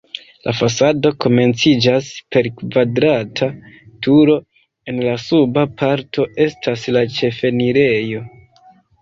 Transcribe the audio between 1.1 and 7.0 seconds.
komenciĝas per kvadrata turo, en la suba parto estas